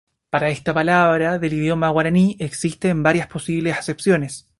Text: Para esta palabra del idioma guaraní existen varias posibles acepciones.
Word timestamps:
Para 0.31 0.49
esta 0.49 0.73
palabra 0.73 1.37
del 1.37 1.53
idioma 1.53 1.89
guaraní 1.89 2.35
existen 2.39 3.03
varias 3.03 3.27
posibles 3.27 3.77
acepciones. 3.77 4.49